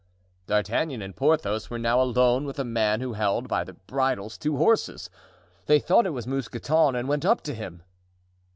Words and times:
D'Artagnan 0.47 1.03
and 1.03 1.15
Porthos 1.15 1.69
were 1.69 1.77
now 1.77 2.01
alone 2.01 2.43
with 2.43 2.57
a 2.57 2.63
man 2.63 3.01
who 3.01 3.13
held 3.13 3.47
by 3.47 3.63
the 3.63 3.73
bridles 3.73 4.35
two 4.35 4.57
horses; 4.57 5.11
they 5.67 5.77
thought 5.77 6.07
it 6.07 6.09
was 6.09 6.25
Mousqueton 6.25 6.95
and 6.95 7.07
went 7.07 7.23
up 7.23 7.41
to 7.41 7.53
him. 7.53 7.83